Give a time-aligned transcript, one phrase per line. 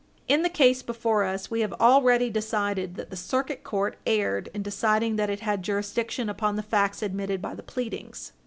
[0.27, 4.63] In the case before us, we have already decided that the Circuit Court erred in
[4.63, 8.31] deciding that it had jurisdiction upon the facts admitted by the pleadings.